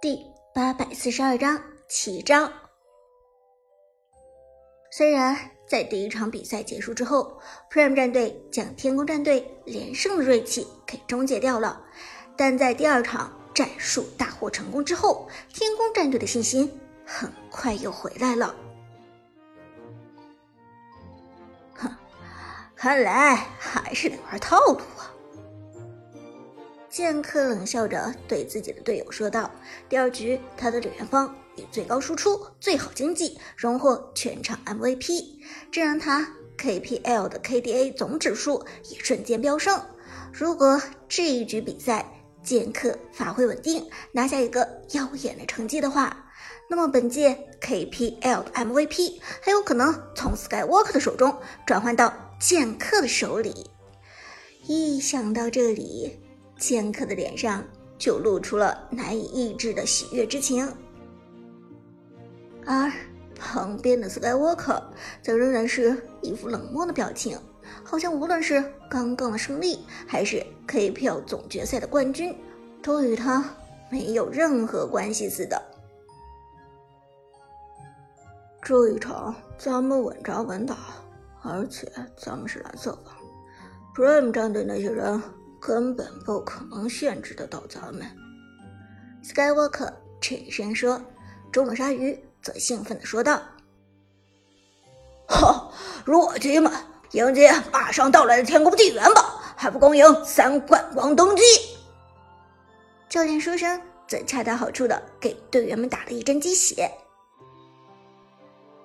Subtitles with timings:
[0.00, 2.48] 第八百四十二章奇招。
[4.92, 5.36] 虽然
[5.66, 11.84] 在第一场比赛结束之后，Prime 战队将天宫战队连胜的锐气给终结掉了，
[12.36, 18.54] 但在第二场战术大获成功之后，天宫战队的信心很快又回来了。
[21.74, 21.90] 哼，
[22.76, 25.10] 看来还是得玩套路啊！
[26.98, 29.48] 剑客冷笑着对自己的队友说道
[29.88, 35.36] ：“第二局，他的李元芳以最高输出、最好经济荣获全场 MVP，
[35.70, 39.80] 这让他 KPL 的 KDA 总指数也瞬间飙升。
[40.32, 42.04] 如果这一局比赛
[42.42, 46.26] 剑客发挥稳定，拿下一个耀眼的成绩的话，
[46.68, 53.70] 那么本届 KPL 的 MVP 很有可能从 Skywalker 的手中转换到剑客的手里。
[54.66, 56.18] 一想到这里。”
[56.58, 57.64] 剑客的脸上
[57.96, 60.70] 就露出了难以抑制的喜悦之情，
[62.66, 62.92] 而
[63.36, 64.82] 旁边的 Skywalker
[65.22, 67.38] 则仍然是一副冷漠的表情，
[67.84, 72.36] 好像无论是刚刚的胜利，还是 KPL 总决赛的冠军，
[72.82, 73.44] 都与他
[73.88, 75.62] 没有任何关系似的。
[78.60, 80.76] 这一场咱们稳扎稳打，
[81.42, 83.14] 而且咱们是蓝色方
[83.94, 85.22] ，Prime 战队那些人。
[85.60, 88.06] 根本不可能限制得到咱们。
[89.24, 91.00] Skywalker 沉声说，
[91.52, 93.42] 中了鲨鱼则兴奋地说道
[95.28, 95.70] ：“哈，
[96.04, 96.72] 弱鸡们，
[97.12, 99.34] 迎接马上到来的天宫纪元吧！
[99.56, 101.42] 还不恭迎三冠王登基！”
[103.10, 106.90] 教练书生则恰到好处的给队员们打了一针鸡血。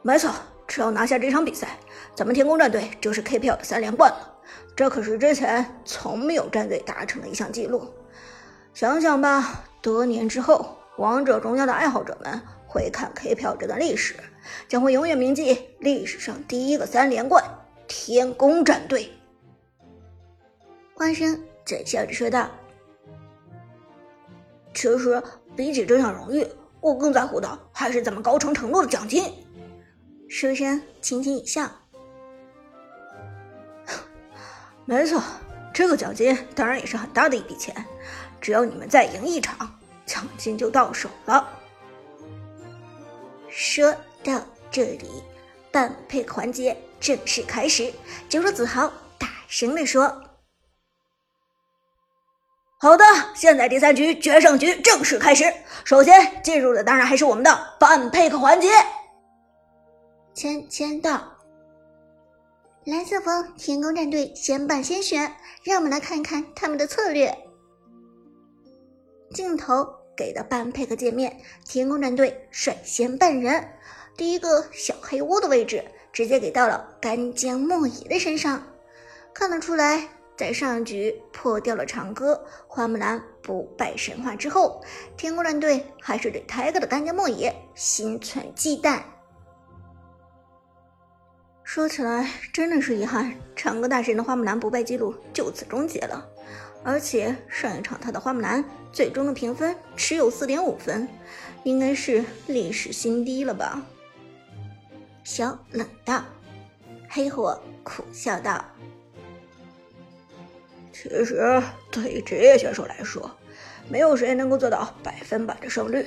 [0.00, 0.32] 没错，
[0.66, 1.78] 只要拿下这场比赛，
[2.14, 4.31] 咱们天宫战队就是 KPL 的三连冠了。
[4.74, 7.92] 这可是之前从没有战队达成的一项记录。
[8.74, 14.14] 想想吧，多年之后，王者荣耀的爱好者们回看 KPL 这段历史，
[14.68, 17.44] 将会永远铭记历史上第一个三连冠——
[17.86, 19.10] 天宫战队。
[20.94, 22.48] 花生则笑着说道
[24.72, 25.22] ：“其实，
[25.54, 26.46] 比起这项荣誉，
[26.80, 29.30] 我更在乎的还是咱们高层承诺的奖金。”
[30.30, 31.70] 书生轻轻一笑。
[34.84, 35.22] 没错，
[35.72, 37.74] 这个奖金当然也是很大的一笔钱。
[38.40, 41.48] 只要你们再赢一场，奖金就到手了。
[43.48, 43.94] 说
[44.24, 45.22] 到这里，
[45.70, 47.92] 半配环节正式开始。
[48.28, 50.24] 解说子豪大声地说
[52.80, 53.04] ：“好的，
[53.34, 55.44] 现在第三局决胜局正式开始。
[55.84, 58.68] 首先进入的当然还是我们的半配环节。”
[60.34, 61.41] 签签到。
[62.84, 67.32] 蓝色方天宫战队先办先选，让我们来看看他们的策略。
[69.32, 73.68] 镜头给的半配合界面，天宫战队率先半人，
[74.16, 78.60] 第一个小黑屋的位置直接给到了干将莫邪的身上。
[79.32, 84.82] 看得出来，在上一局破掉了长歌花木兰不败神话之后，
[85.16, 89.02] 天宫战队还是对 Tiger 的干将莫邪心存忌惮。
[91.74, 96.28] 说起来，真的是遗憾，长歌大神的花木兰不败记录就此终结了。
[96.84, 98.62] 而且上一场他的花木兰
[98.92, 101.08] 最终的评分只有四点五分，
[101.64, 103.80] 应该是历史新低了吧？
[105.24, 106.22] 小冷道，
[107.08, 108.62] 黑火苦笑道
[110.92, 113.30] ：“其实对于职业选手来说，
[113.88, 116.04] 没有谁能够做到百分百的胜率。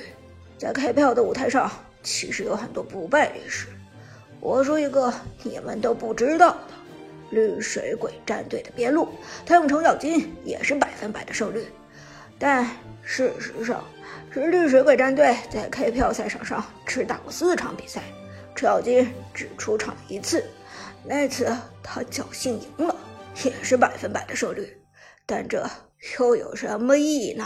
[0.56, 1.68] 在开票的舞台上，
[2.04, 3.66] 其实有很多不败历史。”
[4.40, 6.58] 我说一个你们都不知道的，
[7.30, 9.08] 绿水鬼战队的边路，
[9.44, 11.66] 他用程咬金也是百分百的胜率，
[12.38, 12.64] 但
[13.02, 13.84] 事实上
[14.30, 18.02] 是绿水鬼战队在 KPL 赛场上只打过四场比赛，
[18.54, 20.44] 程咬金只出场一次，
[21.04, 21.52] 那次
[21.82, 22.94] 他侥幸赢了，
[23.44, 24.80] 也是百分百的胜率，
[25.24, 25.68] 但这
[26.18, 27.44] 又有什么意义呢？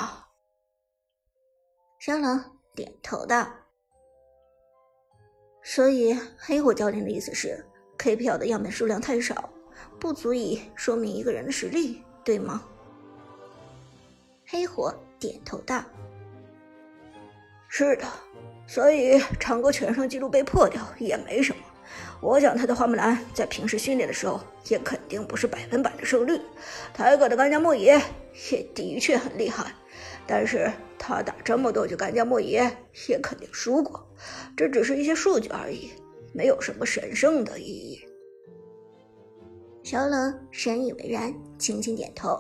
[1.99, 2.44] 小冷
[2.75, 3.60] 点头道。
[5.62, 7.65] 所以，黑火教练的意思是
[7.99, 9.51] ，KPL 的样本数量太少，
[9.99, 12.62] 不足以说明一个人的实力，对吗？
[14.47, 15.85] 黑火点头道
[17.69, 18.05] ：“是的，
[18.67, 21.62] 所以长歌全胜纪录被破掉也没什么。
[22.21, 26.41] 我想他的花木兰在平时训练的时候也肯定不是百分百的胜率。
[26.93, 28.03] 台哥的干将莫邪
[28.51, 29.73] 也的确很厉害。”
[30.32, 32.71] 但是他打这么多局干将莫邪
[33.09, 34.09] 也肯定输过，
[34.56, 35.91] 这只是一些数据而已，
[36.32, 38.00] 没有什么神圣的意义。
[39.82, 42.38] 小冷深以为然，轻轻点头。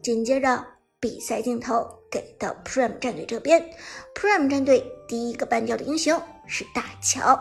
[0.00, 0.64] 紧接着，
[1.00, 3.60] 比赛镜头给到 Prime 战队这边
[4.14, 7.36] ，Prime 战队第一个办掉的英雄是大乔。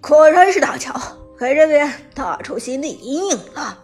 [0.00, 0.98] 果然是大乔，
[1.38, 3.83] 给这边打出心理阴影了。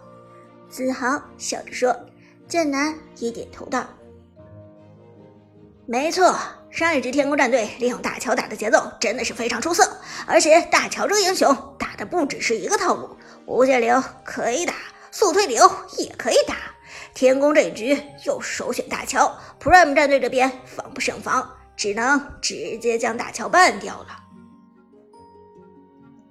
[0.71, 1.95] 子豪笑着说，
[2.47, 3.85] 剑南也点头道
[5.85, 6.35] ：“没错，
[6.71, 9.87] 上一局天宫战队利用大乔打的节奏真的是非常出色，
[10.25, 13.15] 而且大乔这个英雄打的不只是一个套路，
[13.45, 14.73] 无限流可以打。”
[15.13, 16.55] 速推流也可以打，
[17.13, 19.29] 天宫这一局又首选大乔
[19.59, 24.07] ，Prime 战队这边防不胜防，只能直接将大乔办掉了。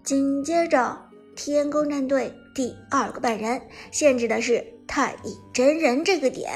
[0.02, 0.96] 紧接着，
[1.36, 3.60] 天宫战队第二个半人
[3.90, 6.52] 限制的是太乙真人这个点。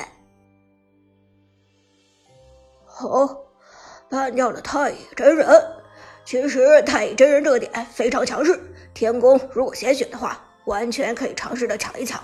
[3.00, 3.44] 哦，
[4.08, 5.46] 办掉了太乙真人。
[6.24, 8.58] 其实太乙真人这个点非常强势，
[8.94, 10.40] 天宫如果先选的话。
[10.64, 12.18] 完全可以尝试的抢一抢，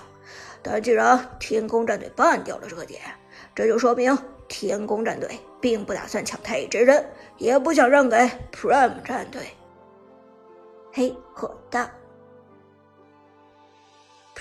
[0.63, 2.99] 但既然天宫战队办掉了这个点，
[3.53, 4.17] 这就说明
[4.47, 7.07] 天宫战队并不打算抢太乙真人，
[7.37, 8.17] 也不想让给
[8.51, 9.43] Prime 战队。
[10.91, 11.87] 嘿，火大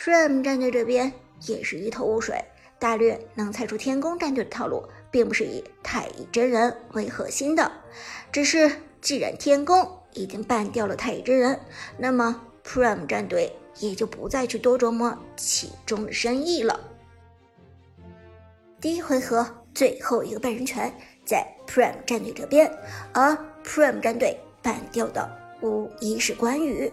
[0.00, 1.12] ，Prime 战队这边
[1.46, 2.42] 也是一头雾水，
[2.78, 7.70] 大略能猜出天宫战队的套路，并不是以太乙真人为核心的，
[8.32, 8.70] 只是
[9.00, 11.60] 既然天宫已经办掉了太乙真人，
[11.98, 13.52] 那么 Prime 战队。
[13.78, 16.78] 也就不再去多琢磨其中的深意了。
[18.78, 20.92] 第一回合最后一个半人拳
[21.24, 22.70] 在 Prime 战队这边，
[23.14, 25.30] 而 Prime 战队办掉的
[25.62, 26.92] 无疑是关羽。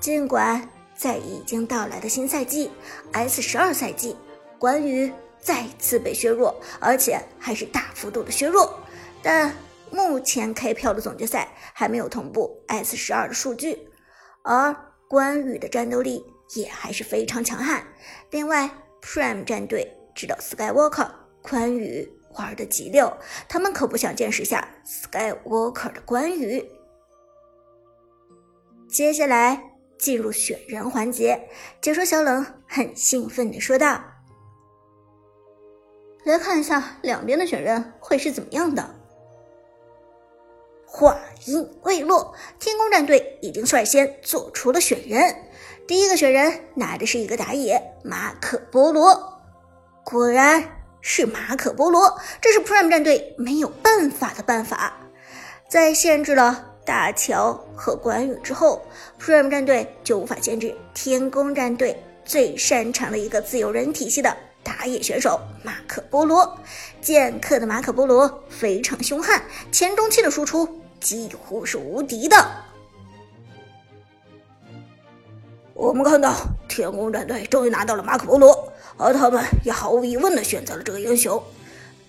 [0.00, 0.68] 尽管
[1.00, 2.70] 在已经到来的新赛季
[3.12, 4.14] S 十二赛季，
[4.58, 8.78] 关羽再次被削弱，而且还是大幅度的削弱，
[9.22, 9.56] 但
[9.90, 13.88] 目前 KPL 的总决赛还没有同步 S 十二的数据，
[14.42, 14.76] 而。
[15.08, 16.24] 关羽的战斗力
[16.54, 17.84] 也还是非常强悍。
[18.30, 18.70] 另外
[19.02, 21.10] ，Prime 战队知道 Skywalker
[21.42, 23.12] 关羽玩的极溜，
[23.48, 26.64] 他们可不想见识下 Skywalker 的关羽。
[28.88, 29.69] 接下来
[30.00, 31.48] 进入选人环节，
[31.80, 34.02] 解说小冷很兴奋地说道
[36.24, 38.96] ：“来看一下两边的选人会是怎么样的。”
[40.92, 41.16] 话
[41.46, 45.36] 音未落，天宫战队已经率先做出了选人。
[45.86, 49.40] 第一个选人拿的是一个打野马可波罗，
[50.04, 54.96] 果然是马可波罗，这是 Prime 战队没有办法的办法。
[55.68, 58.84] 在限制了大乔和关羽之后
[59.20, 66.58] ，Prime 战队就无法限制天宫战队最擅长的一个自由人体系的打野选手马可波罗。
[67.00, 69.40] 剑客的马可波罗非常凶悍，
[69.70, 70.68] 前中期的输出。
[70.98, 72.36] 几乎是无敌的。
[75.72, 76.34] 我们看到
[76.68, 81.40] 天宫战队终于拿到了马可波罗，而他们也毫无疑问的选择了这个英雄。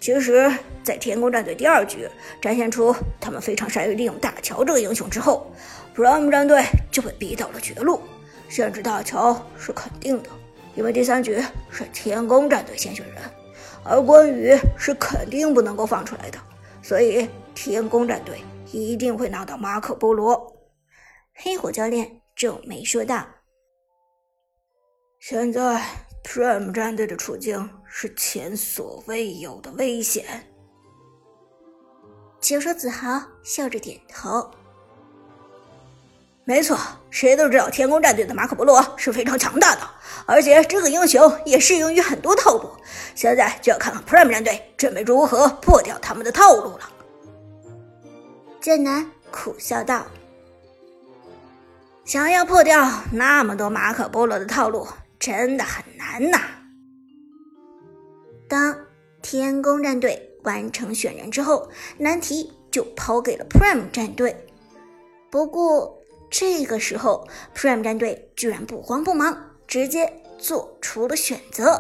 [0.02, 0.52] 其实，
[0.84, 2.10] 在天宫战队第二局
[2.42, 5.50] 展现出他们非常善于利用大乔这个英雄之后
[5.96, 8.02] ，Prime 战队就被逼到了绝路。
[8.50, 10.30] 限制大乔是肯定的，
[10.76, 11.40] 因为第三局
[11.70, 13.18] 是天宫战队先选人，
[13.86, 16.40] 而关羽是肯定不能够放出来的，
[16.82, 18.38] 所以天宫战队。
[18.74, 20.50] 一定会拿到马可波罗，
[21.34, 23.28] 黑火教练皱眉说道
[25.20, 25.82] ：“现在
[26.24, 30.48] Prime 战队的处境是前所未有的危险。”
[32.40, 34.50] 解说子豪笑着点头
[36.44, 36.78] ：“没错，
[37.10, 39.82] 谁都知道天宫战队的马可波罗是非常强大的，
[40.26, 42.70] 而且这个英雄也适用于很多套路。
[43.14, 46.90] 现在就要看看 Prime 战队准备如何破掉他们的套路了。”
[48.60, 50.06] 剑南苦笑道
[52.06, 54.88] ：“想要破掉那么多马可波罗的套路，
[55.22, 56.38] 真的很难呐。”
[58.50, 58.76] 当
[59.22, 64.36] 天宫战队完成选人之后，难题就抛给了 Prime 战队。
[65.30, 65.98] 不过
[66.30, 67.26] 这个时候
[67.56, 71.80] ，Prime 战队居然不慌不忙，直接做出了选择：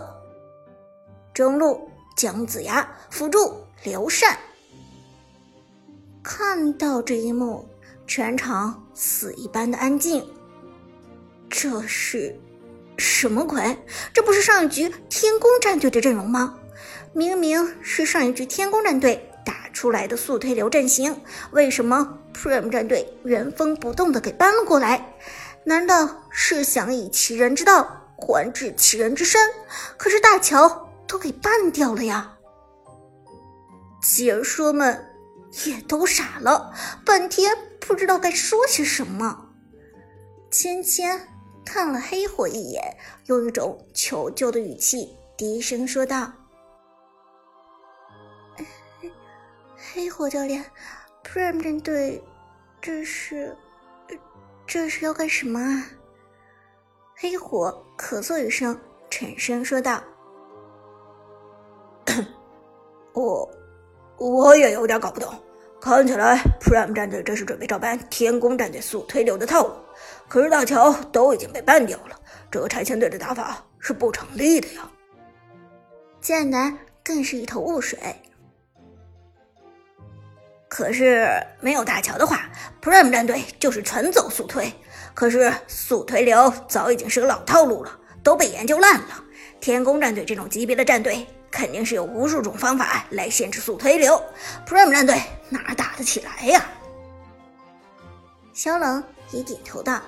[1.33, 4.37] 中路姜子牙，辅助刘禅。
[6.23, 7.67] 看到这一幕，
[8.05, 10.25] 全场死一般的安静。
[11.49, 12.39] 这是
[13.01, 13.77] 什么鬼？
[14.13, 16.59] 这不是上一局天宫战队的阵容吗？
[17.13, 21.19] 明明是上一局天宫战队打出来的速推流阵型，
[21.51, 25.13] 为什么 Prime 战队原封不动的给搬了过来？
[25.65, 27.83] 难道是想以其人之道
[28.15, 29.41] 还治其人之身？
[29.97, 32.31] 可是大乔都给办掉了呀！
[34.01, 35.07] 解说们。
[35.65, 36.73] 也都傻了，
[37.05, 39.49] 半天不知道该说些什么。
[40.49, 41.19] 芊芊
[41.65, 42.83] 看了黑火一眼，
[43.27, 46.31] 用一种求救的语气低声说道
[49.93, 50.65] ：“黑火教练
[51.23, 52.21] ，Prime 战队，
[52.81, 53.55] 这是，
[54.67, 55.85] 这是要干什么啊？”
[57.15, 60.01] 黑火咳嗽一声，沉声说道
[63.13, 63.49] ：“我，
[64.17, 65.33] 我也有点搞不懂。
[65.81, 69.73] 看起来 Prime 战队这是准备照搬天宫战队速推流的套路。
[70.27, 72.15] 可是大乔都已经被办掉了，
[72.51, 74.89] 这个拆迁队的打法是不成立的呀。”
[76.21, 77.97] 剑南更是一头雾水。
[80.69, 81.27] 可是
[81.59, 82.49] 没有大乔的话
[82.81, 84.71] ，Prime 战队就是纯走速推。
[85.13, 89.23] 可是速推流早已经是个老套路了，都被研究烂了。
[89.59, 94.19] 天宫战队这种级别的战队，肯定是有无数种方法来限制速推流。
[94.65, 96.65] Prime 战队哪打得起来呀？
[98.53, 100.01] 萧冷也点头道：“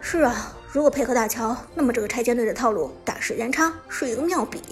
[0.00, 4.62] 是啊，如果配合大乔，那么这个拆迁队的套路打时间差是一个妙笔。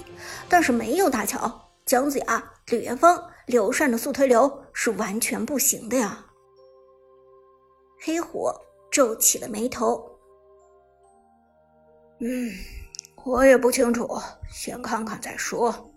[0.49, 6.25] 但是没有大乔，姜子牙、李元芳、刘禅的速推流是完全不行的呀。”
[8.05, 8.55] 黑火
[8.91, 10.19] 皱起了眉头。
[12.21, 12.51] 嗯，
[13.27, 14.09] 我也不清楚，
[14.49, 15.93] 先看看再说。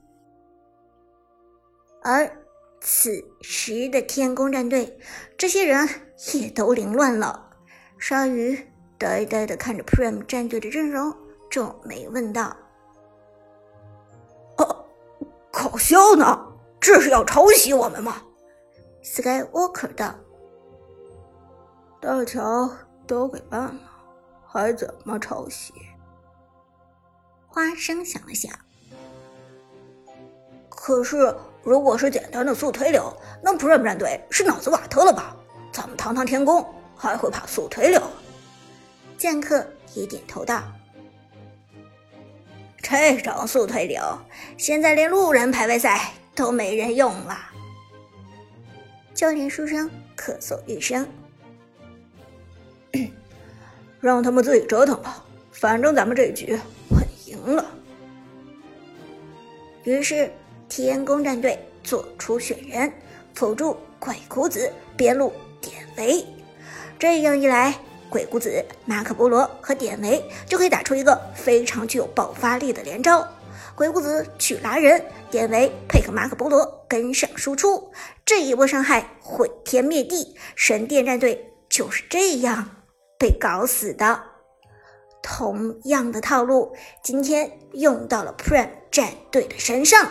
[2.02, 2.28] 而
[2.82, 5.00] 此时的天宫战队，
[5.38, 5.88] 这些人
[6.34, 7.52] 也都凌乱了。
[8.00, 8.60] 鲨鱼
[8.98, 11.16] 呆呆的看着 Prime 战队的阵容，
[11.52, 12.58] 皱眉问道
[14.58, 14.86] ：“哦，
[15.52, 16.48] 搞笑呢？
[16.80, 18.24] 这是要抄袭我们吗
[19.04, 20.16] ？”Skywalker 道。
[22.02, 22.72] 大乔
[23.06, 23.80] 都给办了，
[24.48, 25.72] 还怎么抄袭？
[27.50, 28.52] 花生想了想，
[30.70, 35.36] 可是如果是简单的速推流，那 Prime 战队是脑子瓦特了吧？
[35.72, 36.66] 咱们堂堂天宫
[36.96, 38.02] 还会怕速推流？
[39.18, 40.64] 剑客也点头道
[42.82, 44.02] ：“这种速推流，
[44.58, 47.38] 现在连路人排位赛都没人用了。”
[49.14, 51.06] 教练书生咳嗽一声。
[54.00, 56.58] 让他们自己折腾吧，反正咱们这一局
[57.30, 57.66] 赢了。
[59.84, 60.32] 于是
[60.68, 62.92] 天宫战队做出选人，
[63.34, 66.26] 辅助鬼谷子、边路典韦。
[67.00, 67.74] 这样一来，
[68.10, 73.26] 鬼谷子、马可波罗和典韦就可以打出一个非常具有爆发力的连招。
[73.74, 77.92] 鬼谷子去拉人，典韦配合马可波罗跟上输出，
[78.26, 80.36] 这一波伤害毁天灭地。
[80.56, 82.70] 神殿战队就是这样。
[83.18, 84.24] 被搞死的，
[85.22, 90.10] 同样的套路，今天用到了 Prime 战队的身上。